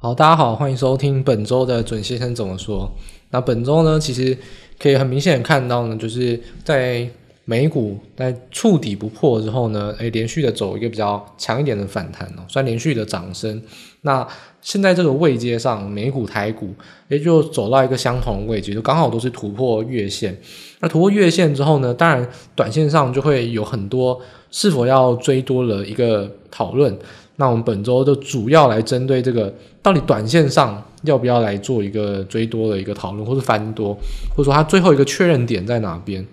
[0.00, 2.88] 好，大家好，欢迎收听本周的准先生怎么说。
[3.30, 4.38] 那本周呢，其实
[4.78, 7.04] 可以很明显看到呢，就是在
[7.44, 13.60] 美股在触底不破之后呢，诶，连续的走一个比较强一点的反弹哦，算连续的涨升。
[14.02, 14.24] 那
[14.62, 16.72] 现在这个位阶上，美股、台股
[17.08, 20.40] 也就走到一个相同的位置，就刚好都是突破月线。
[20.78, 22.24] 那突破月线之后呢，当然
[22.54, 24.20] 短线上就会有很多
[24.52, 26.96] 是否要追多了一个讨论。
[27.40, 33.94] 那我们本周就主要来针对这个，到底短线上要不要来做一个追多的一个讨论，或是翻多，
[34.34, 36.26] 或者说它最后一个确认点在哪边？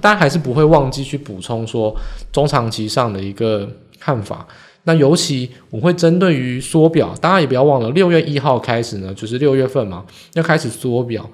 [0.00, 1.92] 当然还是不会忘记去补充说
[2.30, 4.46] 中长期上的一个看法。
[4.84, 11.28] 那尤其我会针对于缩表，大家也不要忘了，六月一号开始呢，就是六月份嘛，要开始缩表。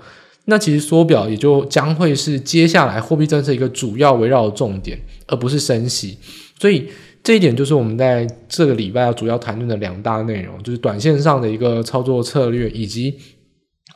[0.47, 6.17] 那其实缩表也就将会是接下来货币政策一个主要围绕的重点，而不是升息。
[6.59, 6.89] 所以。
[7.23, 13.15] 这一点就是我们在这个礼拜要主要谈论的两大内容，就是短线上的一个操作策略，以及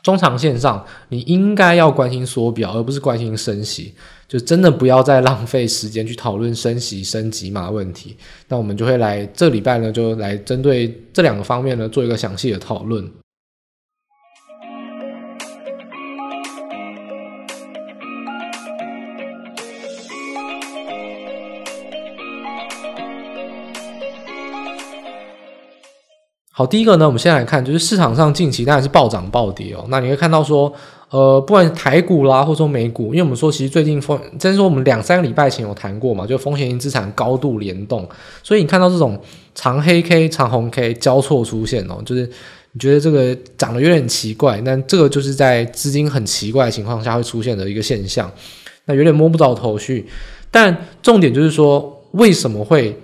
[0.03, 3.93] 中长线上你应该要关心缩表，而不是关心升息。
[4.27, 8.15] 就真的不要再浪费时间去讨论升息升级嘛问题。
[8.47, 13.07] 那我们就会来这礼拜呢，就来针对这两个方面呢做一个详细的讨论。
[26.55, 29.83] 好，第一个呢，我们先来看，就是市场上近期当然是暴涨暴跌哦。
[29.89, 30.71] 那你会看到说，
[31.09, 38.07] 呃，不管是台股啦，或者说美股，因为我们说其实最近风，真说我们两三个礼拜前有谈过嘛，就风险性资产高度联动，
[38.43, 39.19] 所以你看到这种
[39.55, 42.29] 长黑 K、长红 K 交错出现哦，就是
[42.73, 48.31] 你觉得这个长得有点奇怪，那这个就是在资金很奇怪的情况下会出现的一个现象，
[48.85, 50.07] 那有点摸不着头绪。
[50.51, 52.95] 但重点就是说，为什么会？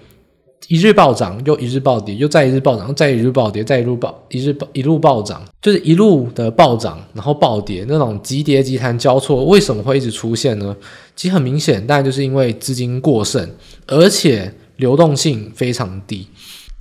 [0.67, 10.75] 一日暴涨，又一日暴跌，又再一日暴涨，再一日暴跌，再一路暴一日暴一路暴涨，就是一路的暴涨，然后暴跌那种急跌急弹交错，为什么会一直出现呢？
[11.15, 13.49] 其实很明显，当然就是因为资金过剩，
[13.87, 16.27] 而且流动性非常低。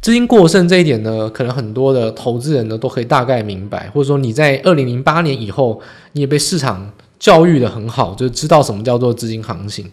[0.03, 5.81] 资金过剩这一点呢，可能很多的投资人呢都可以大概明白，或者说你在二零零八年以后，
[6.13, 9.91] 你也被市场教育得很好，就知道什么叫做资金行情。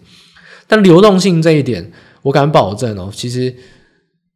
[0.68, 1.92] 但流动性这一点，
[2.24, 3.56] 我敢保证哦，其实。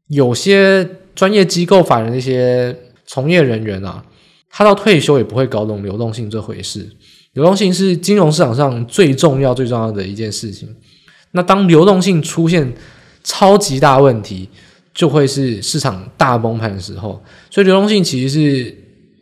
[0.10, 2.76] 有些专业机构法人的一些
[3.06, 4.04] 从业人员啊，
[4.50, 6.88] 他到退休也不会搞懂流动性这回事。
[7.34, 10.68] 流动性是金融市场上最重要、最重要的一件事情。
[11.32, 12.74] 那当流动性出现
[13.24, 14.50] 超级大问题，
[14.94, 17.24] 就会是市场大崩盘的时候。
[17.52, 18.78] 所以流动性其实是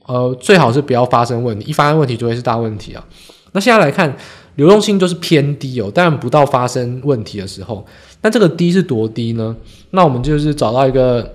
[0.06, 3.06] 呃最好是不要发生问题，一发生问题就会是大问题啊。
[3.52, 4.16] 那现在来看，
[4.56, 7.86] 流动性就是偏低哦，但不到发生问题的时候。
[8.22, 9.56] 那这个低是多低呢？
[9.92, 11.34] 那我们就是找到一个，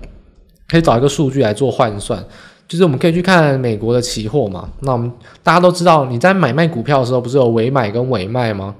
[0.67, 2.23] 可以找一个数据来做换算，
[2.67, 4.69] 就是我们可以去看美国的期货嘛。
[4.81, 5.11] 那我们
[5.41, 8.75] 大家都知道，你在买卖股票的时候，不是有尾买跟尾卖吗？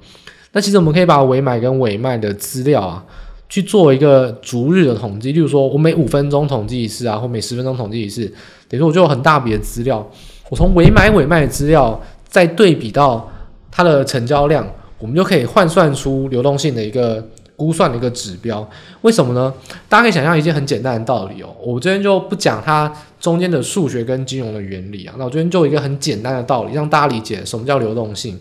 [0.51, 3.03] 那其实我们可以把尾买跟尾卖的资料啊，
[3.47, 5.31] 去做一个逐日的统计。
[5.31, 8.25] 例如说，我每五分钟统计一次啊，或每十分钟统计一次，
[8.67, 10.05] 等于说我就有很大笔的资料。
[10.49, 13.27] 我从尾买尾卖的资料再对比到
[13.71, 14.67] 它的成交量，
[14.99, 17.25] 我们就可以换算出流动性的一个。
[17.63, 18.67] 估算的一个指标，
[19.03, 19.53] 为什么呢？
[19.87, 21.55] 大家可以想象一件很简单的道理哦。
[21.61, 25.15] 我这边就不讲它中间的数学跟金融的原理啊。
[25.17, 28.37] 那我这边就一个很简单的道理，让大家理解什么叫流动性。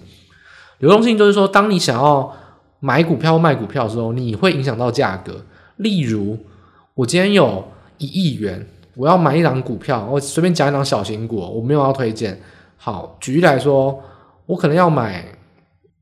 [0.81, 2.35] 流动性就是说，当你想要
[2.81, 5.41] 买股票卖股票的时候，你会影响到价格。
[5.77, 6.37] 例如，
[6.95, 7.65] 我今天有
[7.99, 8.67] 一亿元，
[8.97, 12.41] 我要买一档股票，我随便讲一档小型股，我没有要推荐。
[12.77, 14.03] 好，举例来说，
[14.47, 15.25] 我可能要买。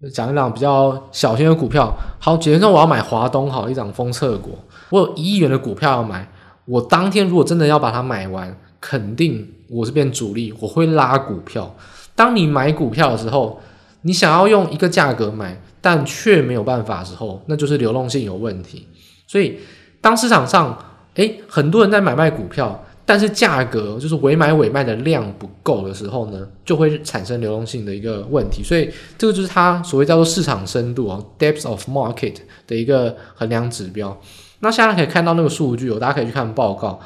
[0.09, 6.27] 讲一档比较小型的股票，好，假如说我要买华东，好，一档封测股，我有一亿元的股票要买，
[6.65, 11.75] 我当天如果真的要把它买完，肯定我是变主力，我会拉股票。
[12.15, 13.61] 当你买股票的时候，
[14.03, 18.89] 你想要用一个价格买，但却没有办法的时候，那就是流动性有问题。
[19.27, 19.59] 所以，
[20.01, 20.79] 当市场上，
[21.17, 22.83] 诶，很多人在买卖股票。
[23.11, 28.63] 但是价格就是委买委卖的量不够的时候呢，就会产生流动性的一个问题。
[28.63, 32.37] 所以这个就是它所谓叫做市场深度啊 （depth of market）
[32.69, 34.17] 的一个衡量指标。
[34.61, 37.01] 那现在可以看到那个数据哦，大家可以去看报告。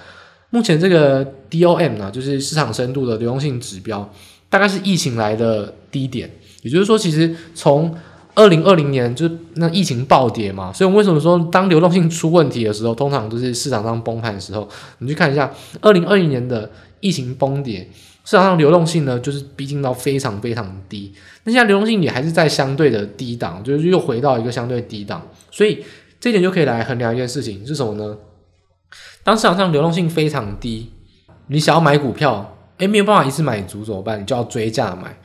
[0.50, 4.06] 目前这个 DOM 呢，就是市场深度的流动性指标，
[4.50, 6.30] 大概是疫情来的低点。
[6.60, 7.94] 也就是说，其实从
[8.34, 14.68] 二零二零年就是那疫情暴跌嘛，所以我们为什么说当流动性出问题的时候，通常都是市场上崩盘的时候？
[14.98, 15.50] 你去看一下
[15.80, 16.70] 二零二零年的
[17.00, 17.88] 疫情崩跌，
[18.24, 21.12] 市场上流动性呢就是逼近到非常非常低。
[21.44, 25.84] 那现在流动性也还是在相对的低档，就是又回到一个相对低档，所以
[26.18, 28.16] 这点就可以来衡量一件事情是什么呢？
[29.22, 30.90] 当市场上流动性非常低，
[31.46, 34.20] 你想要买股票，诶，诶，没有办法一次买足怎么办？
[34.20, 35.18] 你就要追价买。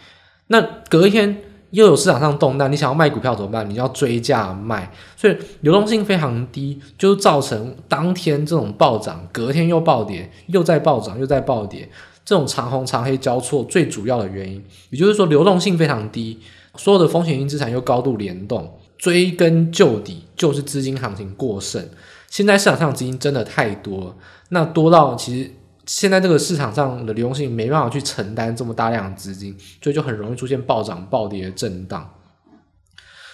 [0.48, 1.38] 那隔一天
[1.72, 3.70] 又有市场上动荡，你想要卖股票怎么办？
[3.70, 4.92] 你要追价卖。
[5.16, 11.90] 所以流动性非常低，就造成当天这种暴涨，隔天又暴跌，又在暴涨又在暴跌，
[12.26, 16.40] 这种长红长黑交错最主要的原因，也就是说流动性非常低，
[16.76, 21.88] 所有的风险性资产又高度联动，追根究底就是资金行情过剩。
[22.30, 24.16] 现在市场上资金真的太多了，
[24.50, 25.52] 那多到其实。
[25.90, 32.08] 现在这个市场上的流动性没办法去承担这么大量的资金，所以就很容易出现暴涨暴跌的震荡。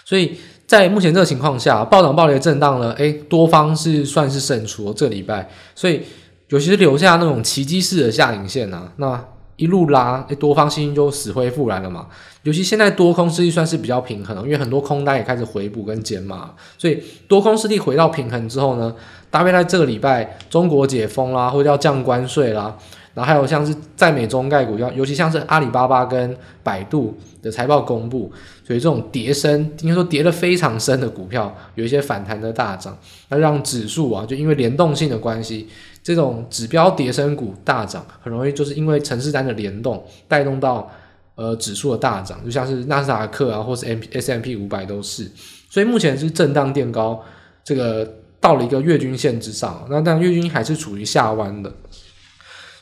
[0.05, 6.03] 所以在目前这个情况下，暴涨暴跌的震荡呢，诶，多方是算是胜出这个礼拜，所以
[6.47, 9.25] 尤其是留下那种奇迹式的下影线啊，那。
[9.57, 12.07] 一路拉，诶，多方信心就死灰复燃了嘛。
[12.43, 18.93] 尤其现在多空势力算是比较平衡，因为很多空单也开始回补跟减码，所以多空势力回到平衡之后呢，
[19.35, 22.73] 搭配在这个礼拜中国解封啦，或者要降关税啦，
[23.13, 26.33] 然后还有像是在美中概股，尤其像是阿里巴巴跟
[26.63, 28.31] 百度的财报公布，
[28.65, 32.97] 所以这种跌升，应该说跌得非常深的股票，有一些反弹的大涨，
[33.27, 35.67] 那让指数啊，就因为联动性的关系。
[36.01, 40.89] 这种指标跌升股大涨，很容易就是因为程式单的联动带动到
[41.35, 45.29] 呃指数的大涨，就像是纳斯达克啊，或是 M S M P 五百都是。
[45.69, 47.21] 所以目前是震荡垫高，
[47.65, 48.07] 这个
[48.45, 51.69] 到了一个月均线之上，那但月均还是处于下弯的。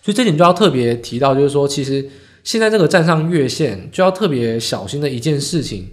[0.01, 2.05] 所以这点就要特别提到，就是说其实
[2.43, 5.87] 现在这个站上月线就要特别小心的一件事情。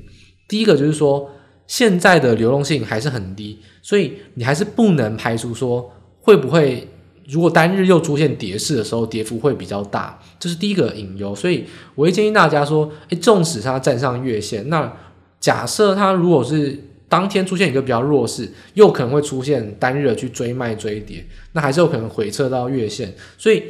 [0.49, 1.31] 第一个就是说
[1.69, 5.89] 现在的流动性还是很低，所以你还是不能排除说
[6.21, 6.89] 会不会。
[7.29, 11.33] 如果单日又出现跌势的时候，跌幅会比较大，这是第一个隐忧。
[11.33, 11.65] 所以
[11.95, 14.93] 我会建议大家说，诶，纵使它站上月线，那
[15.39, 16.77] 假设它如果是
[17.11, 21.23] 当天出现一个比较弱势，又可能会出现单日的去追卖追跌，
[21.53, 23.13] 那还是有可能回撤到月线。
[23.37, 23.65] 所以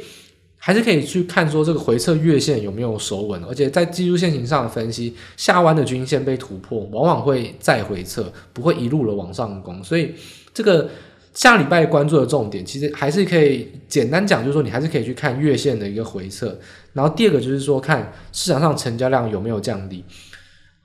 [0.55, 9.83] 还是可以去看说这个回撤月线有没有守稳，而且在技术线型上的分析，下弯的均线被突破，往往会再回撤，不会一路的往上攻。
[9.83, 10.13] 所以
[10.53, 10.89] 这个。
[11.33, 16.59] 下礼拜关注的重点，其实还是可以简单讲，就是说你还是可以去看月线的一个回撤。
[16.91, 20.03] 然后第二个就是说，看市场上成交量有没有降低。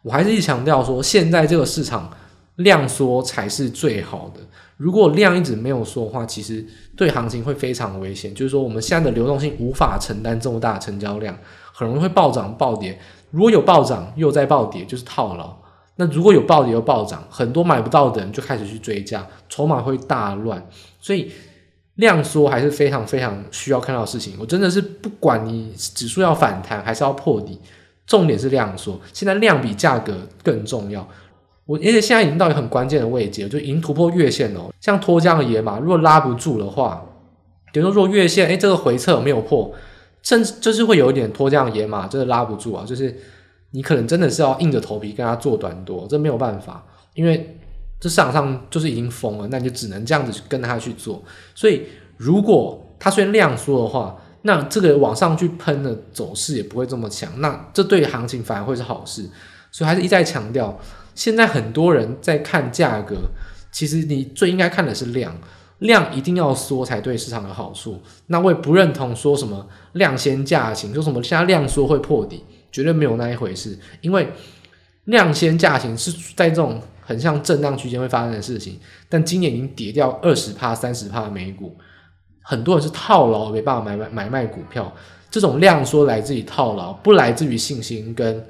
[0.02, 2.16] 我还是一强调说，现在这个市场
[2.56, 4.40] 量缩才是最好的。
[4.76, 6.62] 如果量一直没有缩的话，其实
[6.94, 8.34] 对行情会非常危险。
[8.34, 11.34] 就是说，我们现在的流动性无法承担这么大成交量，
[11.72, 12.98] 很容易会暴涨暴跌。
[13.30, 15.56] 如果有暴涨又在暴跌，就是套牢。
[15.96, 20.62] 那如果有暴跌又暴涨，很多买不到的人就开始去追价，筹码会大乱，
[21.00, 21.32] 所以
[21.94, 24.36] 量缩还是非常非常需要看到事情。
[24.38, 27.58] 我真的是不管你指数要反弹还是要破底，
[28.06, 29.00] 重点是量缩。
[29.14, 31.08] 现在量比价格更重要。
[31.66, 34.72] 我而且现在已经到一个很关键的位置，就已经突破月线了。
[34.80, 37.04] 像脱缰的野马，如果拉不住的话，
[37.72, 39.74] 比如说若月线，哎，这个回撤没有破，
[40.22, 43.14] 甚至就是会有一点脱缰的野马，真的拉不住啊，就是。
[43.72, 46.82] 你可能真的是要硬着头皮跟他做短多，这没有办法，
[47.12, 47.58] 因为
[48.00, 51.22] 这市场上就是已经疯了，那你就只能这样子跟他去做。
[51.54, 51.82] 所以，
[52.16, 59.28] 如果他虽然量缩的话，那这个往上去喷的走势也不会这么强，那这对行情反而会是好事。
[59.70, 60.78] 所以还是一再强调，
[61.16, 63.16] 现在很多人在看价格，
[63.72, 65.36] 其实你最应该看的是量，
[65.80, 68.00] 量一定要缩才对市场有好处。
[68.28, 72.44] 那我也不认同说什么量先价行，说什么现在量缩会破底。
[72.72, 74.30] 绝对没有那一回事，因为
[75.04, 78.78] 量先价行是在这种很像震荡区间会发生的事情。
[79.08, 81.74] 但今年已经跌掉二十趴、三十趴的美股，
[82.42, 84.92] 很多人是套牢，没办法买买买卖股票。
[85.30, 88.44] 这种量缩来自于套牢，不来自于信心跟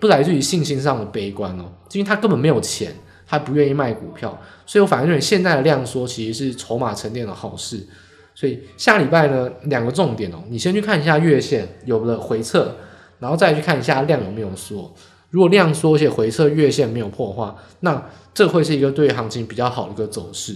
[0.00, 2.92] 不来自于信心上的悲观哦，因为他根本没有钱，
[3.26, 4.40] 他不愿意卖股票。
[4.66, 7.86] 所以我反而认为现在的量缩其实是筹码沉淀的好事。
[8.34, 12.74] 所以下礼拜呢，两个重点哦，你先去看一下月线有了回撤。
[13.20, 14.94] 然后再去看一下量有没有缩，
[15.30, 18.00] 如果量缩且回撤月线没有破的话，那
[18.32, 20.54] 这会是一个对行情比较好的一个走势。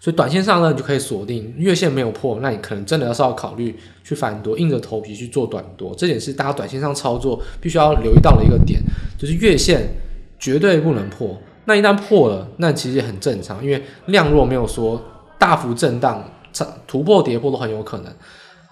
[0.00, 5.94] 所以短线上呢，你就可以锁定月线没有破，那你可能真的要稍微考虑去反多，硬着头皮去做短多。
[5.96, 8.80] 这点是大家短线上操作必须要留意到的一个点，
[9.18, 9.88] 就是月线
[10.38, 11.36] 绝对不能破。
[11.64, 15.02] 那一旦破了，那其实也很正常，因为量如果没有说
[15.38, 16.24] 大幅震荡、
[16.86, 18.12] 突破跌破都很有可能。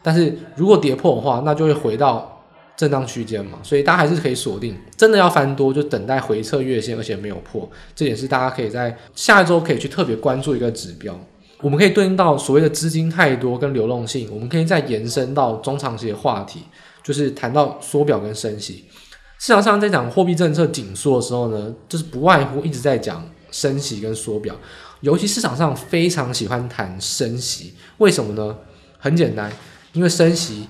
[0.03, 2.36] 但是如果跌破的话，那就会回到。
[2.77, 4.77] 震荡区间嘛，所以大家还是可以锁定。
[4.97, 11.19] 真的要翻多，就等待回撤月线，而且没有破，这也是大家可以在下一周可以去特别关注一个指标。
[11.63, 16.65] 我们可以对应到所谓的资金太多跟流动性，我们可以再延伸到中长期的话题，
[17.03, 18.85] 就是谈到缩表跟升息。
[19.39, 24.55] 市场上在讲货币政策紧缩的时候呢，就是不外乎一直在讲升息跟缩表，
[25.01, 28.59] 尤其市场上非常喜欢谈升息，为什么呢？
[28.99, 29.51] 很简单。
[29.93, 30.69] 因为升息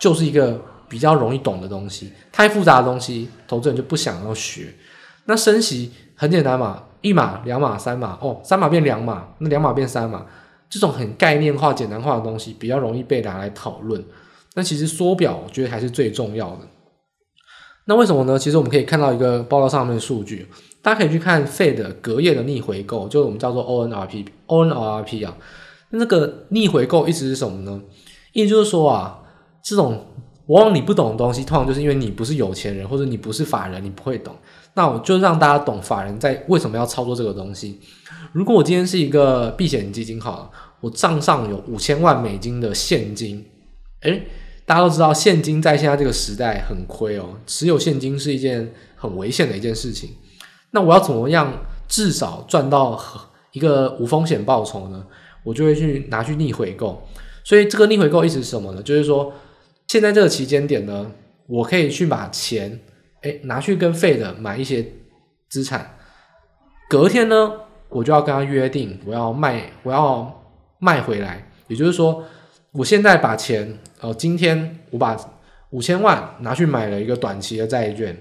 [0.00, 4.74] 就是一个比较容易懂的东西，太复杂的东西，投资人就不想要学。
[5.26, 10.26] 那升息很简单嘛，一码、两码、三码，哦，三码变两码，那两码变三码，
[10.68, 14.04] 这种很概念化、简单化的东西比较容易被拿来讨论。
[14.54, 16.62] 那其实缩表，我觉得还是最重要的。
[17.86, 18.38] 那为什么呢？
[18.38, 20.48] 其实我们可以看到一个报告上面的数据，
[20.82, 25.36] 大家可以去看 Fed 隔夜的逆回购，就是我们叫做 ONRP，ONRP 啊。
[25.90, 27.80] 那个逆回购意思是什么呢？
[28.32, 29.20] 意思就是说啊，
[29.62, 30.06] 这种
[30.50, 34.34] 往往你不懂的东西，通常就是因为你不是有钱人，或者你不是法人，你不会懂。
[34.74, 37.78] 那我就让大家懂法人在为什么要操作这个东西。
[38.32, 43.46] 如果我今天是一个避险基金好了，我账上有五千万美金的现金，
[44.00, 44.26] 诶，
[44.66, 50.10] 大家都知道现金在现在这个时代很亏哦，持有现金是一件很危险的一件事情。
[50.72, 51.52] 那我要怎么样
[51.86, 53.00] 至少赚到
[53.52, 55.06] 一个无风险报酬呢？
[55.44, 57.00] 我就会去拿去逆回购。
[57.44, 58.82] 所以这个逆回购意思是什么呢？
[58.82, 59.32] 就是说
[59.90, 61.10] 现在这个期间点呢，
[61.48, 62.78] 我可以去把钱。
[63.22, 64.86] 哎，拿去跟费的买一些
[65.48, 65.96] 资产，
[66.88, 67.52] 隔天呢，
[67.88, 70.44] 我就要跟他约定，我要卖，我要
[70.78, 71.44] 卖回来。
[71.66, 72.24] 也就是说，
[72.70, 75.16] 我现在把钱，呃，今天我把
[75.70, 78.16] 五千万拿去买了一个短期的债券，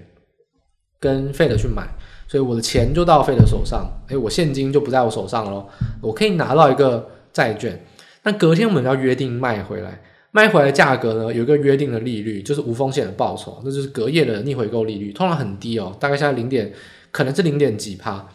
[0.99, 1.87] 跟费的去买，
[2.27, 5.67] 所以我的钱就到费的手上，哎，我现金就不在我手上了，
[6.01, 7.85] 我可以拿到一个债券。
[8.23, 10.01] 那隔天我们要约定卖回来。
[10.31, 16.71] 卖回来价格呢，有一个约定的利率，就是无风险的报酬，那就是隔夜的逆回购利率，通常很低哦，大概现在零点，
[17.11, 18.27] 可能是零点几趴，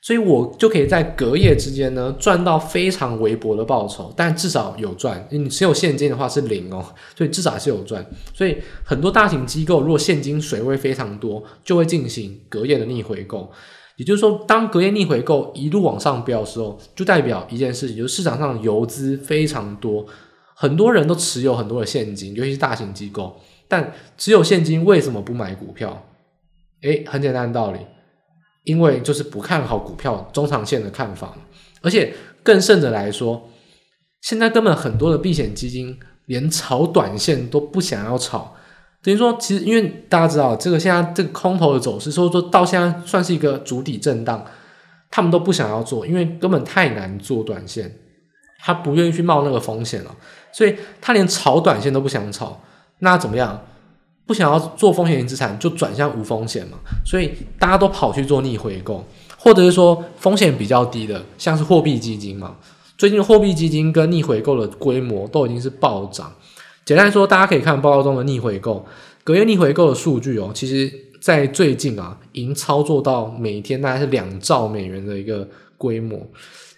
[0.00, 5.28] 所以我就可以在隔夜之间呢赚到非常微薄的报酬，但至少有赚。
[5.30, 6.82] 你持有现金的话是零哦，
[7.14, 8.04] 所以至少是有赚。
[8.32, 13.52] 所以很多大型机构如果现金水位非常多，就会进行隔夜的逆回购。
[13.96, 20.06] 也就是说，当隔夜逆回购一路往上飙的时候，就代表一件事情，就是市场上游资非常多。
[20.58, 23.38] 很多人都持有很多的现金，尤其是大型机构。
[23.68, 26.06] 但持有现金为什么不买股票？
[26.80, 27.80] 诶，很简单的道理，
[28.64, 31.36] 因为就是不看好股票中长线的看法。
[31.82, 33.50] 而且更甚者来说，
[34.22, 38.54] 现在根本很多的避险基金连炒短线都不想要炒。
[39.02, 44.44] 等于说，其实因为大家知道，这个现在这个空头的走势，所以说到现在算是一个筑底震荡，
[45.10, 47.94] 他们都不想要做，因为根本太难做短线。
[48.58, 50.16] 他不愿意去冒那个风险了，
[50.56, 52.58] 所以他连炒短线都不想炒。
[53.00, 53.60] 那怎么样？
[54.24, 56.78] 不想要做风险型资产，就转向无风险嘛。
[57.04, 59.04] 所以大家都跑去做逆回购，
[59.36, 62.56] 或者是说风险比较低的，像是货币基金嘛。
[62.96, 66.32] 最近货币基金跟逆回购的规模都已经是暴涨。
[66.86, 68.86] 简单说，大家可以看报告中的逆回购，
[69.24, 75.46] 隔夜逆回购的数据哦，其实在最近啊，已经操作到每天大概是两兆美元的一个
[75.76, 76.26] 规模。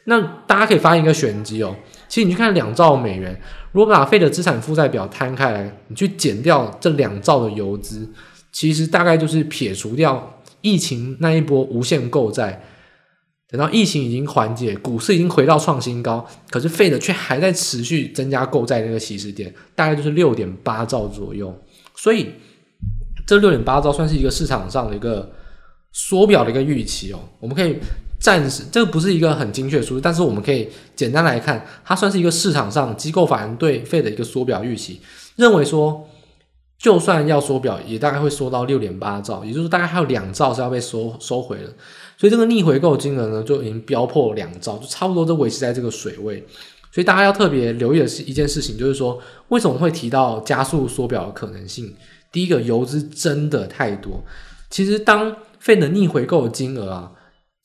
[0.04, 1.76] 那大家可以发现一个玄机哦，
[2.08, 3.38] 其实你去看两兆美元，
[3.72, 8.08] 如果把 Fed 的资产负债表摊开来，你去减掉这两兆的游资，
[8.50, 12.62] 其实大概就是撇除掉疫情那一波无限购债，
[13.50, 21.54] 等到疫情已经缓解，股市已经回到创新高，可是 Fed 却还在持续增加购债那个起始点，大概就是六点八兆左右。
[21.94, 22.30] 所以
[23.26, 25.30] 这六点八兆算是一个市场上的一个
[25.92, 27.76] 缩表的一个预期哦，我们可以。
[28.18, 35.00] 暂时这个不是一个很精确的数字，但是我们可以简单来看，它算是一个市场上机构法人对费的一个缩表预期，
[35.36, 36.04] 认为说，
[36.78, 41.70] 就算要缩表，也大概会缩到六点八兆，也就是大概还有两兆是要被收收回了，
[42.16, 46.44] 所以这个逆回购金额呢就已经飙破两兆，就差不多都维持在这个水位，
[46.90, 49.16] 所以大家要特别留意的是一件事情，就是说
[49.48, 51.94] 为什么会提到加速缩表的可能性？
[52.32, 54.24] 第一个，游资真的太多，
[54.68, 57.12] 其实当费的逆回购的金额啊。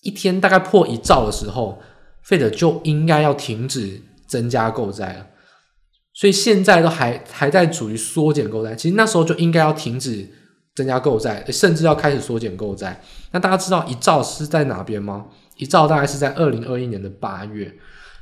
[0.04, 1.82] 一天大概破一兆的时候
[2.28, 5.28] ，Fed 就应该要停止增加购债了。
[6.14, 10.30] 所以现在都还还在处于缩减购债，其实那时候就应该要停止
[10.76, 13.02] 增加购债，甚至要开始缩减购债。
[13.32, 15.26] 那大家知道一兆是在哪边吗？
[15.58, 17.74] 一兆大概是在二零二一年的八月。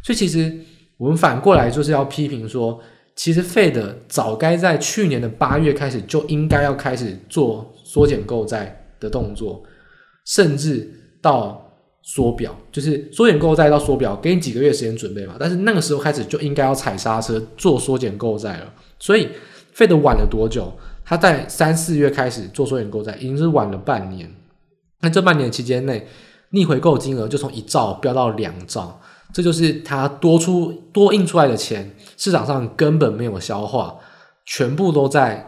[0.03, 0.57] 所以其实
[0.95, 2.79] 我们反过来就是要批评说，
[3.15, 9.63] 其实 Fed 早该在去年的八月开始就应该要开始做缩减购债的动作，
[10.25, 11.60] 甚至到。
[12.03, 15.35] 缩表就是缩减购债到缩表，给你几个月时间准备嘛。
[15.39, 18.73] 但是那个时候开始就应该要踩刹车做缩减购债了。
[18.97, 19.29] 所以
[19.71, 20.73] 费德晚了多久？
[21.05, 24.33] 他在三四月开始做缩减购债，已经是晚了半年。
[25.01, 26.07] 那这半年期间内，
[26.49, 28.99] 逆回购金额就从一兆飙到两兆，
[29.31, 33.95] 这就是他多出多印出来的钱，市场上根本没有消化，
[34.45, 35.47] 全部都在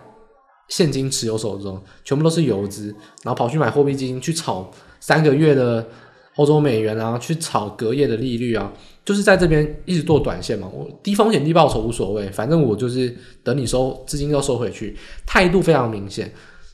[0.68, 2.90] 现金持有手中，全部都是游资，
[3.24, 4.70] 然后跑去买货币基金去炒
[5.00, 5.86] 三个月的。
[6.36, 8.74] 欧洲美元啊，去炒隔夜的利率啊，
[9.06, 16.32] 就是在这边一直做短线嘛，我低风险低报酬无所谓，反正我就是等你收资金都收回去，态度非常明显，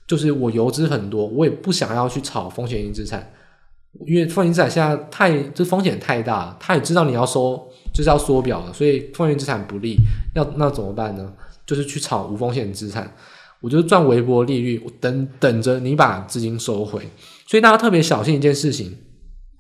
[0.08, 3.32] 就是我游资很多，我也不想要去炒风险型资产，
[4.06, 9.98] 因为风险资产现在太这风险太大，他也知道你要收就是要缩表了，所以风险资产不利，
[10.36, 11.34] 要那怎么办呢？
[11.66, 13.14] 就是去炒无风险资产。
[13.62, 17.02] 我就赚微薄利率，我等等着你把资金收回，
[17.46, 18.98] 所以大家特别小心一件事情。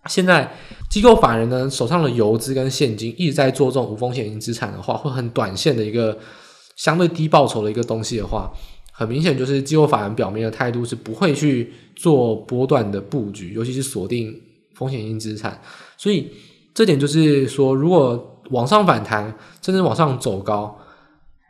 [0.09, 0.51] 现在
[0.89, 6.17] 机构法人呢手上的游资跟现金一直在做这种无风险型资产的话，或很短线的一个
[6.75, 8.51] 相对低报酬的一个东西的话，
[8.91, 14.33] 很明显就是机构法人表面的态度是不会去做波段的布局，尤其是锁定
[14.73, 15.61] 风险型资产。
[15.95, 16.31] 所以
[16.73, 20.75] 这点就是说，如果往上反弹，甚至往上走高。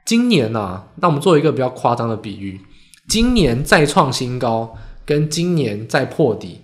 [0.05, 2.59] 今年呐、啊，那我们做一个比较夸张的比喻，
[3.07, 4.75] 今年再创新高，
[5.05, 6.61] 跟今年再破底，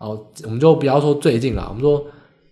[0.00, 2.04] 哦，我们就不要说最近了，我们说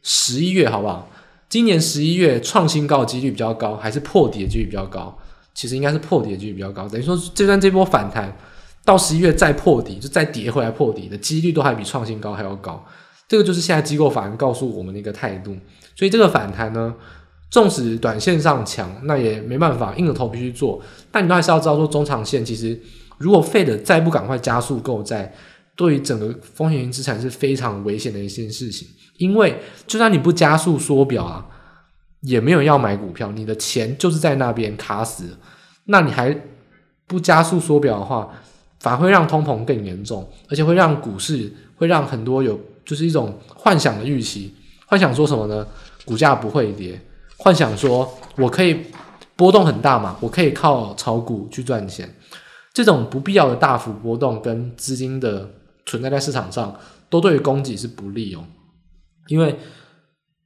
[0.03, 1.09] 十一月好不好？
[1.49, 5.17] 今年十一月创新高几率比较高，还是破底的几率比较高？
[5.55, 8.37] 其实应该是破底的几率比较高，等于说这段这波反弹
[8.85, 12.85] 到十一月再破底，就再跌回来破底的几率都还比创新高还要高。
[13.27, 15.57] 这个就是现在机构法人告诉我们的一个态度，
[15.97, 16.95] 所以这个反弹呢。
[17.51, 20.79] 纵使短线上强，那也没办法，硬着头皮去做。
[21.11, 22.79] 但你都还是要知道，说中长线其实，
[23.17, 25.33] 如果 Fed 再不赶快加速购债，
[25.79, 28.89] 对于整个风险性资产是非常危险的一件事情。
[29.17, 31.47] 因为就算你不加速缩表啊，
[32.23, 35.39] 也没有要买股票，你的钱就是在那边卡死。
[35.85, 36.37] 那你还
[37.07, 38.29] 不加速缩表的话，
[38.81, 44.53] 反而会让通膨更严重，而且会让股市会让很多有就是一种幻想的预期，
[44.87, 45.65] 幻想说什么呢？
[46.05, 47.01] 股价不会跌。
[47.37, 48.87] 幻想说，我可以
[49.37, 52.13] 波动很大嘛，我可以靠炒股去赚钱。
[52.73, 55.49] 这种不必要的大幅波动跟资金的
[55.89, 56.77] 存在在市场上，
[57.09, 58.45] 都对于供给是不利哦。
[59.29, 59.57] 因为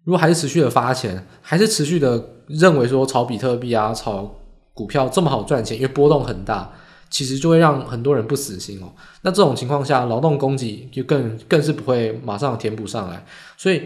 [0.04, 4.34] 如果还是持续的发钱，还是持续的认为说炒比特币啊、炒
[4.72, 6.72] 股票这么好赚钱，因为波动很大，
[7.10, 8.92] 其实就会让很多人不死心哦。
[9.22, 13.82] 那这种情况下，劳动供给就更更是不会马上填补上来，所以。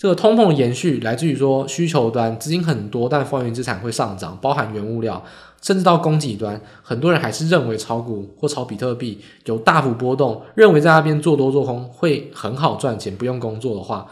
[0.00, 5.20] 这个通膨延续来自于说需求端资金很多，但风险资产会上涨，包含原物料，
[5.62, 14.06] 甚至到供给端，很多人还是认为炒股或炒比特币有大幅波动，认为在那边做多做空会很好赚钱，不用工作的话，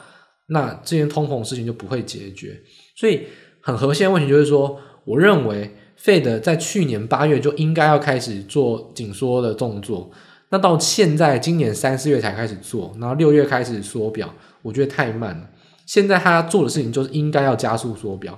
[0.49, 2.61] 那这件通膨事情就不会解决。
[2.97, 3.23] 所以
[3.61, 10.11] 很核心的问题就是说，我认为 Fed 在去年八月就应该要开始做紧缩的动作，
[10.51, 14.33] 那到现在今年三四月才开始做，然后六月开始缩表，
[14.63, 15.51] 我觉得太慢了。
[15.87, 18.37] 现在他做的事情就是应该要加速缩表，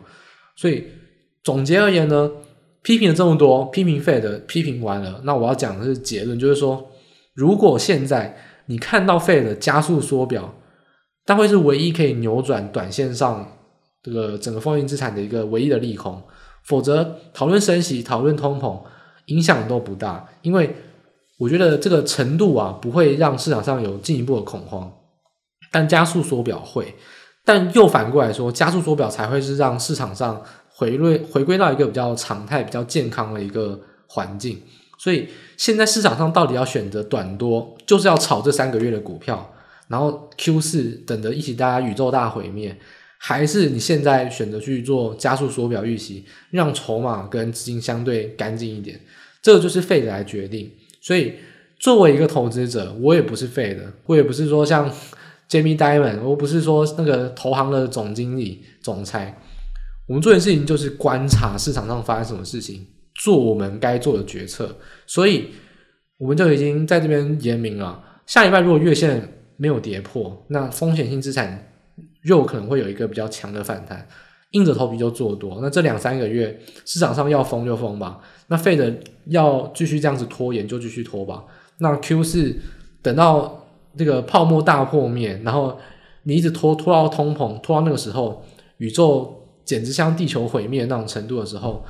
[0.54, 0.84] 所以
[1.42, 2.30] 总结而言呢，
[2.82, 6.90] 批评了这么多，批评 Fed 批评完了，那我要讲的是结论，就是说，
[7.34, 8.36] 如果现在
[8.66, 10.54] 你看到 Fed 加速缩表，
[11.26, 13.58] 它会是唯一可以扭转短线上
[14.02, 16.22] 这个整个风险资产的一个唯一的利空，
[16.64, 18.80] 否则讨论升息、讨论通膨
[19.26, 20.74] 影响都不大，因为
[21.38, 24.90] 我觉得这个程度啊不会让市场上有进一步的恐慌，
[25.70, 26.94] 但加速缩表会。
[27.44, 30.42] 但又反过来说，加速缩表才会是让市场上
[30.78, 34.62] 回归回归到一个比较常态、比较健康的一个环境。
[34.96, 39.52] 所以现在市场上到底要选择短多，就是要炒这三个月的股票，
[39.88, 42.78] 然后 Q 四等着一起大家宇宙大毁灭，
[43.18, 49.00] 还是你现在选择去做加速缩表预期，让筹码跟资金相对干净一点，
[49.42, 50.70] 这个就是 Fed 来决定。
[51.00, 51.34] 所以
[51.80, 54.88] 作为一个投资者，我也不是废的我也不是说像。
[55.50, 59.40] Jamie Dimon，我不是说那个投行的总经理、总裁，
[60.08, 64.76] 我们做的事情就是观察市场上发生什么事情，做我们该做的决策。
[65.06, 65.50] 所以，
[66.16, 71.72] 我们就已经在这边言明了：下一半如果月线没有跌破，那风险性资产
[72.24, 74.08] 又可能会有一个比较强的反弹，
[74.52, 75.60] 硬着头皮就做多。
[75.62, 81.44] 那这两三个月市场上要疯就疯吧，那 Fed 要继续这样子拖延就继续拖吧。
[81.78, 82.56] 那 Q 四
[83.00, 83.56] 等到。
[83.96, 85.76] 这个泡沫大破灭，然后
[86.22, 88.44] 你一直拖拖到通膨，拖到那个时候，
[88.76, 89.37] 宇宙
[89.68, 91.84] 简直像地球毁灭那种程度的时候，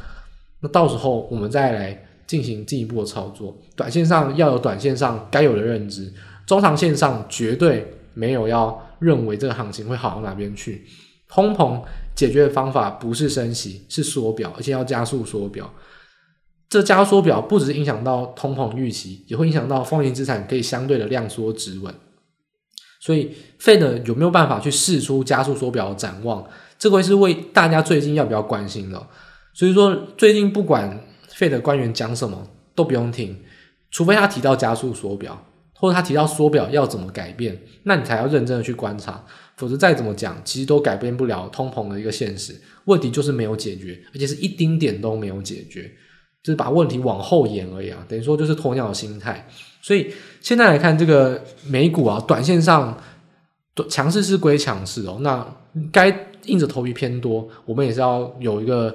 [0.63, 3.57] 那到时候我们再来进行进一步的操作。
[3.77, 6.13] 短线上要有短线上该有的认知，
[6.45, 10.85] 中长线上绝对没有要认为这个行情会好到哪边去。
[11.29, 11.81] 通膨
[12.17, 15.73] 解决的方法不是升息，是缩表，而且要加速缩表。
[16.69, 21.95] 这加缩表不只是影响到通膨预期，也会影响到风险资产可以相对的量缩止稳。
[23.01, 26.45] 所以，Fed 有没有办法去试出加速缩表的展望？
[26.79, 29.07] 这个是为大家最近要比较关心的。
[29.53, 31.01] 所以说，最近不管
[31.37, 33.37] Fed 官员讲什么，都不用听，
[33.91, 39.25] 除非他提到加速缩表，或者他提到缩表要怎么改变，那你才要认真的去观察，
[39.57, 42.55] 否则再怎么讲，其实都改变不了通膨的一个现实。
[42.85, 45.91] 问题就是没有解决，而且是一丁点都没有解决，
[46.43, 49.47] 就是把问题往后延而已啊，等于说就是鸵鸟心态。
[49.83, 52.97] 所以现在来看这个美股啊，短线上
[53.89, 55.47] 强势是归强势哦，那
[55.93, 58.95] 该硬着头皮偏多，我们也是要有一个，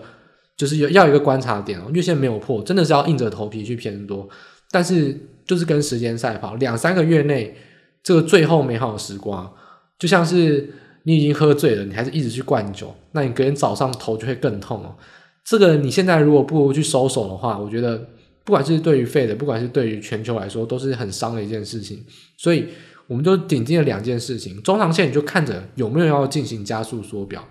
[0.58, 4.28] 就是要要一个观察点哦，月线没有破，真的是要硬着头皮去偏多，
[4.70, 7.56] 但是就是跟时间赛跑，两三个月内
[8.04, 9.52] 这个最后美好的时光，
[9.98, 10.74] 就像是。
[11.06, 14.96] 你已经喝醉了，你还是一直去灌酒，那你隔天早上头就会更痛哦。
[15.44, 18.08] 这个你现在如果不去收手的话，我觉得
[18.46, 22.02] 不管是对于 Fed，不管是对于全球来说，都是很伤的一件事情。
[22.38, 22.68] 所以
[23.08, 27.44] 我们就顶进了两件事情，中长线你就看着有没有要进行加速缩表，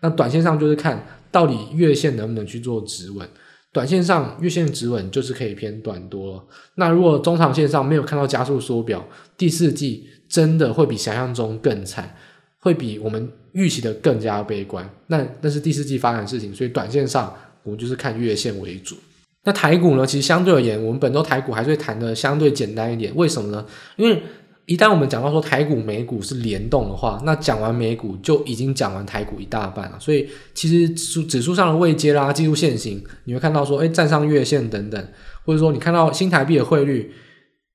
[0.00, 3.28] 那短线上就是看到底月线能不能去做止稳。
[3.72, 6.44] 短线上月线止稳就是可以偏短多了。
[6.76, 9.04] 那如果中长线上没有看到加速缩表，
[9.36, 12.16] 第四季真的会比想象中更惨。
[12.60, 17.30] 会比我们预期的更加悲观，那那是第四季发展的事情，所以短线上
[17.62, 18.96] 我们就是看月线为主。
[19.42, 20.06] 那台股呢？
[20.06, 23.14] 其实相对而言，我们本周台股还是会谈的相对简单一点。
[23.14, 23.66] 为什么呢？
[23.96, 24.22] 因为
[24.66, 29.98] 一旦我们讲到说台股美股是联动的话，那讲完美股就已经讲完台股一大半了。
[30.00, 35.08] 所以其实指数指数上的位阶啦、技术线型，你会看到说，哎，站上月线等等，
[35.44, 37.12] 或者说你看到新台币的汇率。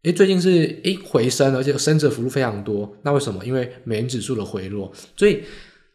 [0.04, 2.90] 诶，最近是诶回升，而且升值幅度非常多。
[3.04, 3.46] 那为什么？
[3.46, 4.90] 因为美元指数的回落。
[5.18, 5.42] 所以，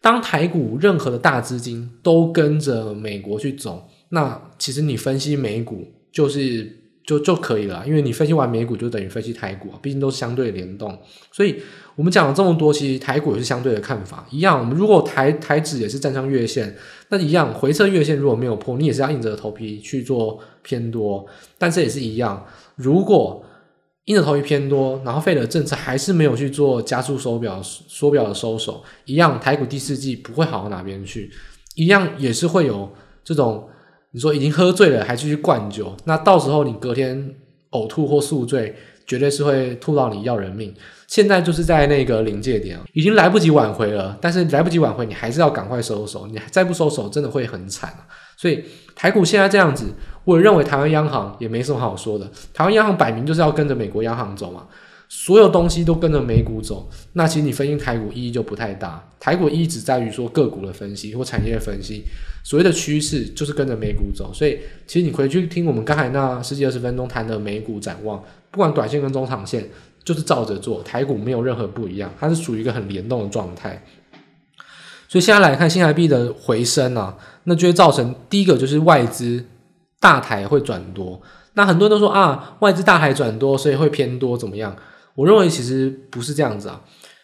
[0.02, 7.84] 当台股任何的大资金都跟着美国去走，那其实你分析美股就是就就可以了。
[7.86, 10.98] 因为你分析完美股，就等于分析台股，毕竟都是相对联动。
[11.30, 11.62] 所以
[11.94, 14.58] 我们讲了这么多，其实台股也是相对的看法一样。
[14.58, 16.76] 我们如果台台指也是站上月线，
[17.10, 21.26] 那一样回撤月线如果没有破，你也是要硬着头皮去做偏多。
[21.58, 22.44] 但是也是一样，
[22.76, 23.44] 如果
[24.06, 31.30] 硬着头皮偏多，然后费的政策还是没有去做加速缩表、缩表的收手，一样台股第四季不会好到哪边去，
[31.74, 33.66] 一样也是会有这种
[34.14, 37.34] 你说已经喝醉了还继续灌酒，那到时候你隔天
[37.72, 38.72] 呕吐或宿醉，
[39.08, 40.72] 绝对是会吐到你要人命。
[41.08, 47.92] 现在就是在那个临界点，已经来不及挽回了，但是来不及挽回，你还是要赶快收手，你再不收手，真的会很惨。
[48.36, 49.92] 所以台股现在这样子。
[50.24, 52.24] 我认为台湾央行也没什么好说的，
[52.54, 54.66] 台湾央行摆明就是要跟着美国央行走嘛，
[55.08, 59.06] 所有东西都跟着美股走，那其实你分析台股意义就不太大。
[59.20, 62.04] 台股意义只在于说个股的分析或产业分析，
[62.42, 64.32] 所谓的趋势就是跟着美股走。
[64.34, 69.68] 所以其实你回去听我们刚才那十几二十分钟谈的美股展望，不管短线跟中长线，
[70.02, 73.84] 就是照着做，台股没有任何不一样，它是属于一个很联动的状态。
[75.08, 79.44] 所以现在来看新台币的回升啊，那就会造成第一个就是外资。
[80.00, 81.18] 大台会转多，
[81.54, 84.76] 那很多人都说啊，外资大台转多，所以会偏多怎么样？
[85.14, 86.80] 我认为其实不是这样子啊。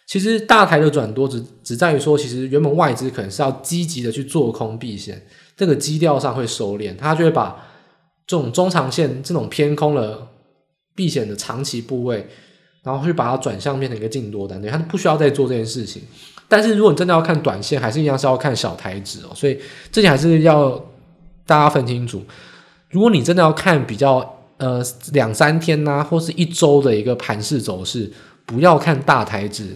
[0.07, 5.25] 其实大台的转多只只在于说，其实原本外资可能是要积极的去做空避险，
[5.57, 7.65] 这个基调上会收敛，他就会把
[8.27, 10.27] 这种中长线这种偏空的
[10.97, 12.27] 避险的长期部位，
[12.83, 16.03] 然后会把它转向变成一个净多单，对，他不需要再做这件事情。
[16.49, 19.61] 但是如果你真的要看短线，还是一样是要看小台指哦，所以
[19.93, 20.71] 这点还是要
[21.47, 22.21] 大家分清楚。
[22.91, 24.81] 如果你真的要看比较呃
[25.13, 28.09] 两三天呐、啊，或是一周的一个盘势走势，
[28.47, 29.67] 不要看大台子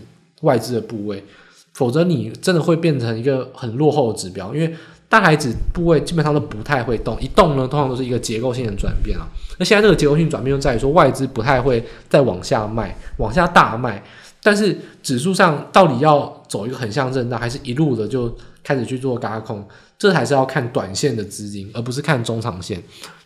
[0.43, 1.25] 外资的部位，
[1.73, 4.55] 否则你真的会变成一个很落后的指标。
[4.55, 4.73] 因为
[5.09, 9.27] 大台子部位基本上都不太会动，一动呢，通常都是一个结构性的转变啊。
[9.59, 14.03] 那现在这个结构性转变就在于说，外资不太会再往下卖，往下大卖。
[14.43, 18.31] 但是指数上到底要走一个横向震荡，还是一路的就
[18.63, 19.67] 开始去做轧空？
[19.97, 22.83] 这还是要看短线的资金，而不是看中长线。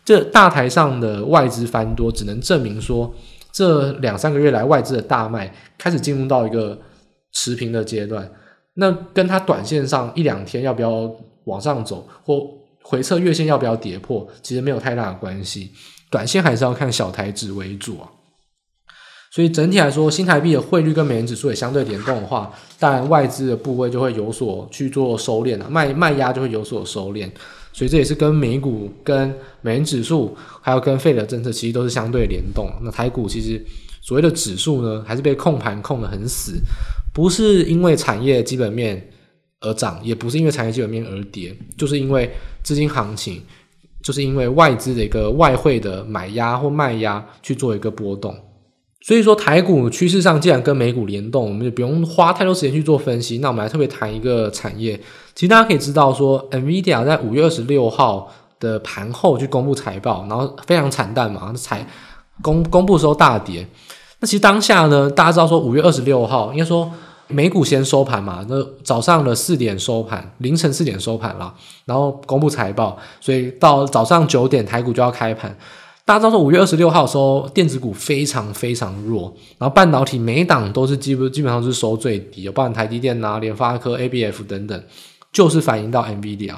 [0.09, 3.14] 这大台上的外资翻多，只能证明说，
[3.53, 6.79] 这两三个月来外资的大卖开始进入到一个
[7.35, 8.27] 持平的阶段。
[8.73, 12.42] 那跟它短线上一两天要不要往上走，或
[12.81, 15.73] 回测月线要不要跌破，其实没有太大的关系。
[16.11, 18.09] 短线还是要看小台指为主啊。
[19.31, 27.31] 所以整体来说，新台币的汇率跟美元指数也相对联动的话，当然外资的部位就会有所去做收敛了，卖卖压就会有所收敛。
[27.72, 32.68] 所以这也是跟美股、跟美元指数，还有跟费的政策，其实都是相对联动。
[32.83, 33.64] 那台股其实
[34.00, 36.54] 所谓的指数呢，还是被控盘控得很死，
[37.14, 39.09] 不是因为产业基本面
[39.61, 42.31] 而涨，也不是因为产业基本面而跌，就是因为
[42.62, 43.40] 资金行情，
[44.02, 48.37] 就是因为外资的一个外汇的买压或卖压去做一个波动。
[49.00, 53.38] 所以说台股趋势上既然跟美股联动，我们就不用花太多时间去做分析。
[53.38, 54.98] 那我们来特别谈一个产业。
[55.38, 61.87] 其实大家可以知道说，NVIDIA 在五月二十六号的盘后去公布财报，然后非常惨淡嘛，财
[62.42, 63.64] 公公布的时候大跌。
[64.18, 66.90] 那其实当下呢，大家知道说五月二十六号应该说
[67.29, 75.57] 美股先收盘嘛，那早上的四点收盘，凌晨四点收盘了，然后公布财报，所以到早上九点台股就要开盘。
[76.05, 84.83] 大家知道说五月二十六号的时候，电子股非常非常弱，然后半导体每一档都是基本基本上是收最低，有包含台积电呐、联发科、ABF 等等，
[85.33, 86.55] 就是反映到 NVIDIA，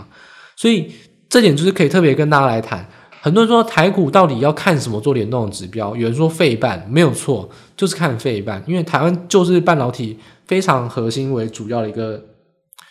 [0.57, 0.93] 所以
[1.29, 2.89] 这点就是可以特别跟大家来谈。
[3.23, 5.95] 很多人说台股到底要看什么做联动的指标？
[5.95, 12.23] 有人说费半没有错，就是看费半，因为台湾就是半导体非常核心为主要的一个，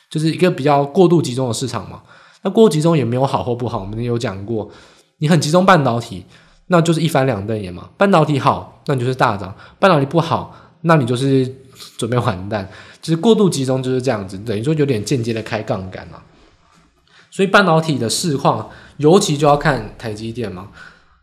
[0.10, 2.02] 就是一个比较过度集中的市场嘛。
[2.44, 4.70] 那过度集中也没有好或不好，我们也有讲过，
[5.18, 6.26] 你很集中半导体。
[6.72, 11.52] 那就是一翻两瞪眼嘛，半导体好，那你就是大涨；半导体不好，那你就是
[11.98, 12.70] 准备完蛋。
[13.02, 16.22] 就是过度集中就是这样子，等于说有点间接的开杠杆嘛。
[17.32, 20.70] 所以半导体的市况，尤其就要看台积电嘛。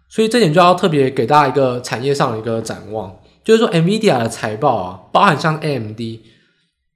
[0.09, 3.15] 所以这点就要特别给大家一个产业上的一个展望，
[3.45, 6.01] 就是说 NVIDIA 的财报啊，包含像 AMD，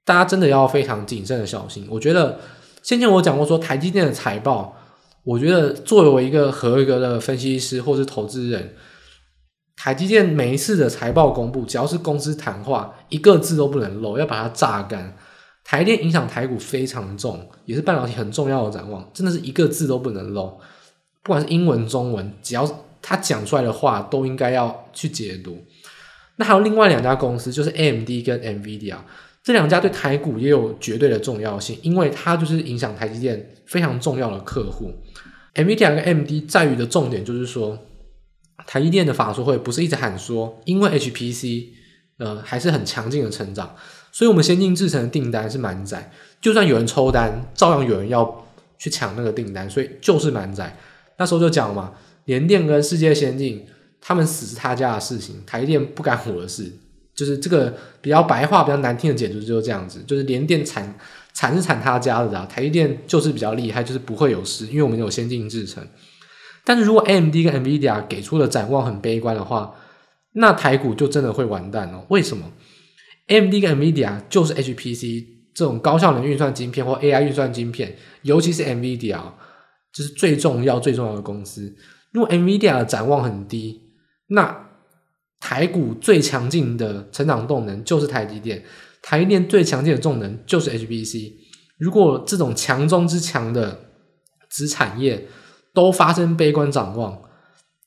[0.03, 1.87] 大家真的要非常谨慎的小心。
[1.89, 2.39] 我觉得
[2.81, 4.77] 先前我讲过说台积电的财报。
[5.23, 8.73] 我觉得作为一个合格的分析师或是投资人，
[9.83, 15.17] 台积电每一次的财报公布，只要是公司谈话，一个字都不能漏，要把它榨干。
[15.63, 20.55] 台电影响台股非常重，也是半导体很重要的展望，真的是一个字都不能漏。
[21.23, 25.57] 不管是英文、中文，只要他讲出来的话，都应该要去解读。
[26.35, 28.97] 那还有另外两家公司，就是 AMD 跟 NVIDIA。
[29.43, 34.93] 这两家对台股也有绝对的重要性，因为它就是影响台积电非常重要的客户。
[35.55, 37.75] NVIDIA 跟 AMD 在于的重点就是说，
[38.71, 41.65] 台积电的法说会不是一直喊说，因为 HPC
[42.19, 43.75] 呃还是很强劲的成长，
[44.13, 48.47] 所以我们先进制程的订单是满载，就算有人抽单，照样有人要
[48.79, 50.77] 去抢那个订单，所以就是满载。
[51.17, 51.91] 那时候就讲嘛，
[52.23, 53.65] 联电跟世界先进
[53.99, 56.71] 他们死是他家的事情，台积电不干我的事。
[57.13, 60.95] 就是这个比较白话、比较难听的解读就是这样子，就是联电惨
[61.33, 65.85] 惨是惨他家的啊，台积电就是比较厉害，就是不会有事，因为我们有先进制程。
[66.63, 69.75] 但是如果 AMD 跟 NVIDIA 给出的展望很悲观的话，
[70.33, 72.05] 那台股就真的会完蛋哦。
[72.09, 72.51] 为什么
[73.27, 79.21] ？AMD 跟 NVIDIA 就是 HPC 这种高效能运算晶片或 AI 运算晶片，尤其是 NVIDIA，
[79.93, 81.75] 就是最重要最重要的公司。
[82.11, 83.81] 如果 NVIDIA 的展望很低，
[84.27, 84.69] 那
[85.39, 88.63] 台股最强劲的成长动能就是台积电，
[89.01, 91.33] 台积电最强劲的动能就是 HPC。
[91.77, 93.89] 如果这种强中之强的
[94.49, 95.27] 子产业
[95.73, 97.21] 都发生悲观展望，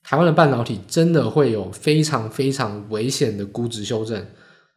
[0.03, 4.25] 台湾的半导体真的会有非常非常危险的估值修正，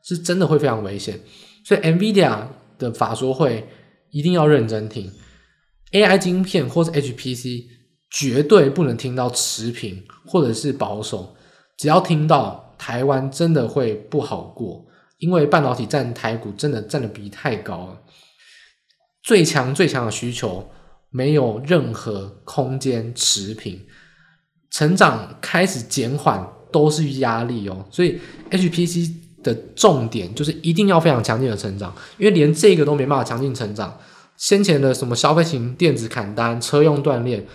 [0.02, 1.20] 是真的会非常危险。
[1.64, 2.46] 所以 NVIDIA
[2.78, 3.68] 的法说会
[4.10, 5.12] 一定要认真听
[5.92, 7.64] ，AI 晶片或是 HPC
[8.10, 11.36] 绝对不能听到持平或者是保守，
[11.76, 12.66] 只要听到。
[12.78, 14.86] 台湾真的会不好过，
[15.18, 18.02] 因为半导体占台股真的占的比太高了，
[19.20, 20.70] 最强最强的需求
[21.10, 23.80] 没有任何空间持平，
[24.70, 28.18] 成长开始减缓都是压力哦，所以
[28.50, 33.98] HPC 的重点就是一定要非常强劲的成长，因为连这个都没办法强劲成长，
[34.36, 37.46] 先前的什么消费型电子砍单、车用锻炼。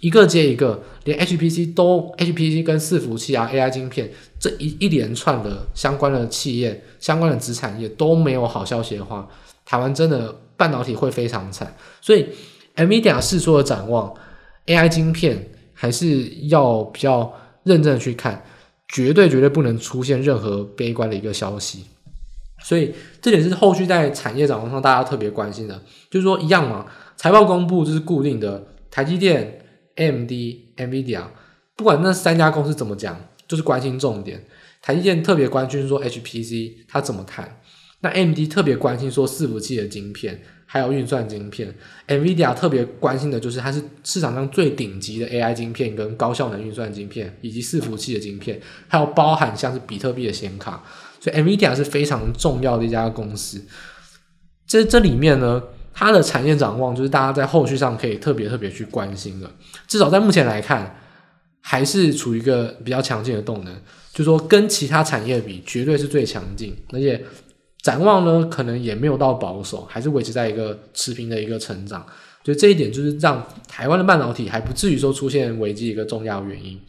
[0.00, 9.28] 一个接一个，连 HPC 都 HPC 跟伺服器啊 AI 晶片这一一连串的相关的企业、相关的子产业都没有好消息的话，
[9.64, 11.76] 台湾真的半导体会非常惨。
[12.00, 12.26] 所以
[12.76, 14.14] NVIDIA 释出的展望
[14.66, 17.32] ，AI 晶片还是要比较
[17.64, 18.44] 认真的去看，
[18.88, 21.84] 绝对绝对不能出现任何悲观的一个消息。
[22.62, 29.58] 所以这点是后续在产业展望上大家特别关心的，就是说一样嘛，财报公布就是固定的，台积电。
[29.94, 30.30] AMD、
[30.78, 31.22] NVIDIA，
[31.76, 33.14] 不管那三家公司怎么讲，
[33.46, 34.42] 就是关心重点。
[34.80, 37.60] 台积电特别关心说 HPC 它怎么谈，
[38.00, 40.40] 那 AMD 特别关心说伺服器的晶片，
[40.72, 41.70] 还有运算晶片。
[42.08, 48.58] NVIDIA 特别关心的就是它是市场上最顶级的 AI 晶片跟高效能运算晶片，以及伺服器的晶片，
[48.88, 50.82] 还有包含像是比特币的显卡。
[51.20, 53.62] 所以 NVIDIA 是非常重要的一家公司。
[54.66, 59.50] 这这里面呢，它的产业展望就是大家在后续上可以特别特别去关心的，
[59.86, 60.96] 至少在目前来看，
[61.60, 63.74] 还是处于一个比较强劲的动能，
[64.12, 67.22] 就是说跟其他产业比，绝对是最强劲，而且
[67.82, 72.06] 展望呢，可能也没有到保守，还是维持在一个持平的一个成长，
[72.44, 76.80] 所以这一点就是让台湾的半导体还不至于说出现危机一个重要原因。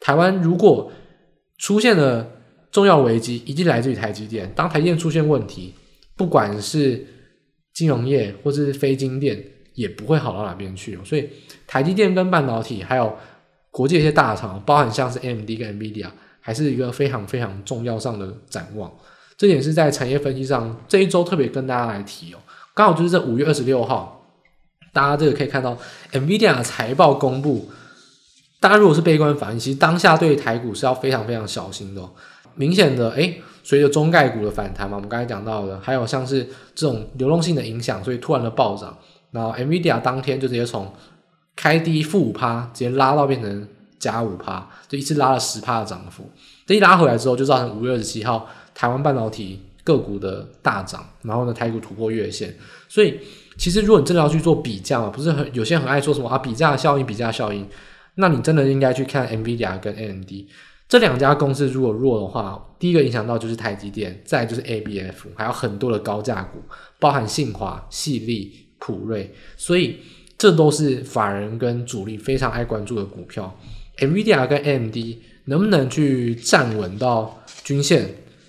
[0.00, 0.92] 台湾如果
[1.56, 2.30] 出现了
[2.70, 4.52] 重要危机，一定来自于台积电。
[4.54, 5.74] 当台积电出现问题，
[6.14, 7.06] 不管是
[7.72, 11.28] 金融业或者是非金电也不会好到哪边去，所以
[11.66, 13.16] 台积电跟半导体还有
[13.70, 16.08] 国际一些大厂，包含像是 AMD 跟 NVIDIA，
[16.40, 18.92] 还是一个非常非常重要上的展望。
[19.38, 22.38] 这点是在产业分析上这一周特别跟大家来提哦。
[22.74, 24.26] 刚好就是这五月二十六号，
[24.92, 25.78] 大家这个可以看到
[26.12, 27.70] NVIDIA 的财报公布。
[28.60, 32.10] 大家如果是悲观反应，其实当下对台股是要非常非常小心的哦。
[32.56, 38.98] 明显的，诶，随着中概股的反弹嘛，我们刚才讲到的，还有像是这种流动性的影响，所以突然的暴涨。
[39.30, 40.92] 然后 NVIDIA 当天就直接从
[41.54, 43.68] 开低负五趴，直接拉到变成
[44.00, 46.28] 加五趴，就一次拉了十趴的涨幅。
[46.66, 48.48] 这一拉回来之后，就造成五月二十七号
[48.78, 52.54] 台湾半导体个股的大涨，然后呢，台股突破月线。
[52.88, 53.18] 所以
[53.56, 57.66] 其实如果你真的要去做比较啊，不是很有些人很爱说什么啊，比价效应，比价效应。
[58.14, 60.30] 那你真的应该去看 NVIDIA 跟 AMD
[60.88, 66.62] 这两家公司，如果弱的话，第一个影响到就是台积电，再就是 ABF，还有很多的高价股，
[67.00, 69.96] 包含信华、矽力、普瑞，所以
[70.38, 73.58] 这都是法人跟主力非常爱关注的股票。
[73.98, 74.96] NVIDIA 跟 AMD
[75.46, 78.08] 能不能去站稳到均线？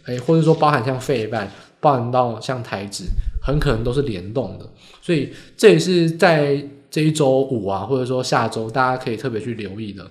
[0.09, 3.05] 诶，或者说包含像费半，包含到像台指，
[3.41, 4.69] 很可能都是联动的，
[5.01, 6.61] 所以这也是在。
[6.91, 10.03] 这一周五啊，或者说下周，大家可以特别去留意的。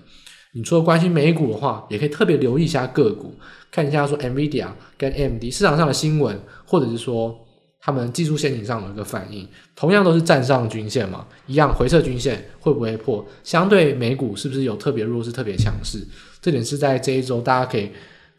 [0.53, 3.35] 你除了关心美股的话，也可以特别留意一下个股，
[3.69, 4.65] 看一下说 NVIDIA
[4.97, 7.37] 跟 AMD 市场上的新闻，或者是说
[7.81, 13.25] 他们技术陷阱上的一个反应，同样都是站上均线嘛，一样回撤均线会不会破？
[13.43, 15.99] 相对美股是不是有特别弱势、特别强势？
[16.41, 17.89] 这点是在这一周大家可以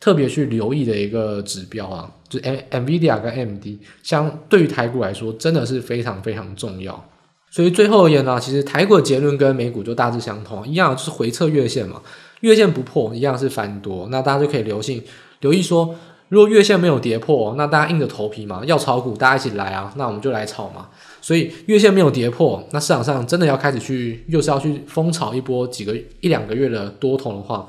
[0.00, 7.04] 特别去留意的一个指标啊，就是 NVIDIA 跟 MD 相对于台股来说，真的是非常非常重要。
[7.50, 12.00] 所以最后而言呢，其实台股的结论跟美股就大致相同，一样就是回测月线嘛，
[12.40, 15.02] 月线不破，一样是翻多，那大家就可以留心
[15.40, 15.94] 留意说，
[16.28, 20.88] 如果月线没有跌破，那大家硬着头皮嘛，要炒股，大家一起来啊，那我们就来炒嘛。
[21.20, 27.68] 所以月线没有跌破，那市场上真的要开始去，又是要去疯炒一波几个一两个月的多头的话，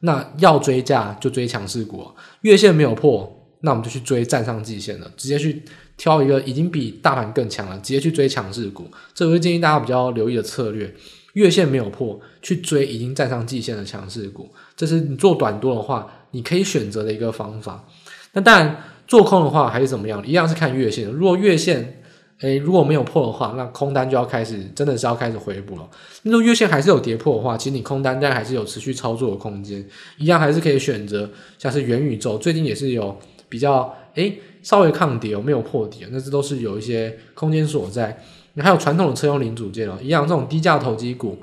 [0.00, 2.06] 那要追价就追强势股，
[2.42, 5.62] 月线没有破，那我们就去追站上季线了，直接去。
[5.96, 10.90] 挑一个已经比大盘更强了，直接去追强势股，这我会建议大家比较留意的策略。
[11.34, 17.86] 月线没有破，去追已经站上季线的强势股，这是你做短多的话，你可以选择的一个方法。
[18.32, 21.06] 那当然，做空的话还是怎么样，一样是看月线。
[21.10, 21.99] 如果月线
[22.40, 25.88] 诶如果没有破的话，那空单就要开始，真的是要开始回补了。
[26.22, 29.84] 如果月线还是有跌破的话，其实你空单但还是有持续操作的空间，
[30.18, 34.40] 一样还是可以选择，像是元宇宙，最近也是有比较诶。
[34.62, 38.22] 稍微抗跌哦，没有破底，那这都是有一些空间所在。
[38.52, 41.38] 你还有传统的车用零组件哦，一样这种低价投机股，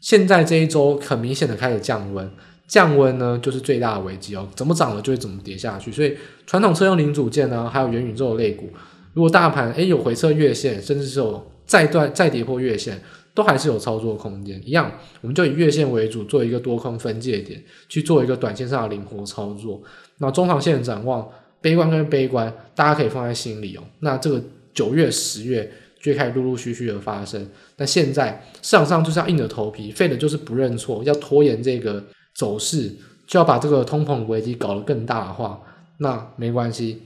[0.00, 2.26] 现在这一周很明显的开始降温，
[2.66, 5.92] 降温呢就是最大的危机哦，怎么涨了就会怎么跌下去。
[5.92, 8.70] 所以传统车用零组件呢，还有元宇宙的类股，
[9.14, 13.00] 如果大盘诶有回撤月线，甚至是有再断再跌破月线，
[13.32, 14.60] 都还是有操作空间。
[14.64, 19.80] 一样，我们就以月线为主，做一个多空分界点，去做一个短线上的灵活操作。
[20.18, 21.26] 那中长线展望。
[21.64, 23.82] 悲观跟悲观，大家可以放在心里哦。
[24.00, 24.38] 那这个
[24.74, 27.48] 九月、十月就开始陆陆续续的发生。
[27.74, 32.94] 但现在市场上就是要硬着头皮，废的就是不认错，要拖延这个走势，
[33.26, 35.58] 就要把这个通膨危机搞得更大的话，
[35.96, 37.00] 那没关系，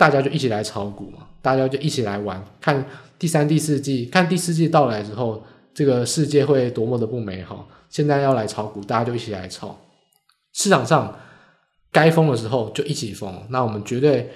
[0.00, 2.82] 大家就一起来炒股嘛，大家就一起来玩，看
[3.18, 5.42] 第三、第四季，看第四季到来之后，
[5.74, 7.68] 这个世界会多么的不美好。
[7.90, 9.78] 现在要来炒股，大家就一起来炒，
[10.54, 11.14] 市场上。
[11.92, 14.30] 该疯的时候就一起疯，那我们绝对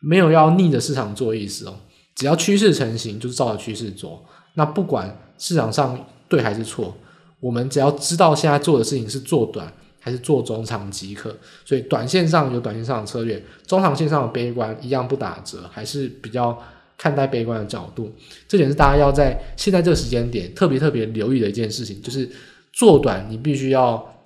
[0.00, 1.76] 没有要逆着市场做意思哦。
[2.16, 4.20] 只要趋势成型，就是照着趋势做。
[4.54, 5.96] 那不管市场上
[6.28, 6.92] 对还是错，
[7.38, 11.36] 我们只要知道现在做的事情是做短还是做中长即可。
[11.64, 16.60] 所以短线上有短线上的策略，中长线上的悲观一样不打折，还是比较
[16.98, 18.12] 看待悲观的角度。
[18.48, 22.28] 这点是大家要在现在这个时间点特别特别留意的一件事情，就是
[22.72, 24.24] 做短你必须要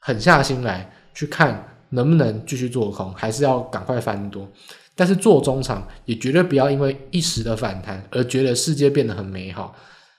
[0.00, 1.70] 狠下心来去看。
[1.90, 4.50] 能不能继续做空，还是要赶快翻多？
[4.96, 9.76] 但是做中长也绝对不要因为一时的反弹而觉得世界变得很美好。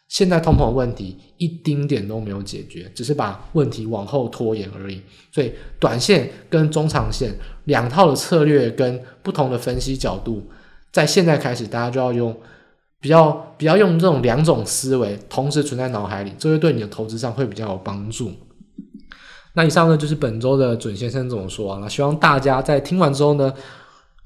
[0.08, 5.02] 现在通膨问题一丁点都没有解决，只是把问题往后拖延而已。
[5.32, 10.44] 所以短线跟中长线两套的策略跟不同的分析角度，
[10.92, 12.36] 在现在开始大家就要用
[13.02, 18.32] 比较比较用这种两种思维同时存在脑海里，这会对你的投资上会比较有帮助。
[19.56, 21.80] 那以上呢，就是本周的准先生怎么说啊？
[21.82, 23.54] 那希望大家在听完之后呢，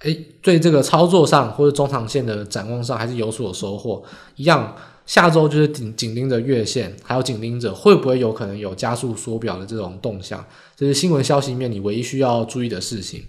[0.02, 4.04] 诶，对这个操作上或者中长线的展望上还是有所收获。
[4.36, 4.76] 一样，
[5.10, 10.46] 下周就是紧紧盯着月线，还有紧盯着会不会有可能有加速缩表的这种动向，
[10.76, 13.24] 这是新闻消息面你唯一需要注意的事情。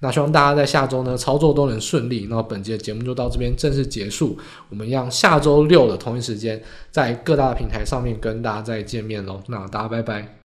[0.00, 2.26] 那希望大家在下周呢操作都能顺利。
[2.28, 4.36] 那本节节目就到这边正式结束，
[4.68, 9.40] 我们让下周六的同一时间在各大平台上面跟大家再见面喽。
[9.46, 10.41] 那大家拜拜。